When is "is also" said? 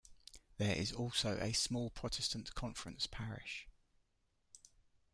0.75-1.37